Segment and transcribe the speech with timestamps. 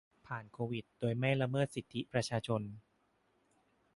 [0.27, 2.61] ผ่านโควิด โดยไม่ละเมิดสิทธิประชาชน